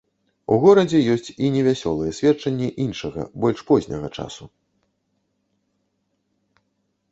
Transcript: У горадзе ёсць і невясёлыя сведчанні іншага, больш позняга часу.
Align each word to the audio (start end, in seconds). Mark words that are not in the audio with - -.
У 0.53 0.55
горадзе 0.61 0.99
ёсць 1.15 1.29
і 1.33 1.45
невясёлыя 1.55 2.15
сведчанні 2.21 2.69
іншага, 2.87 3.21
больш 3.45 3.59
позняга 3.69 4.11
часу. 4.11 4.51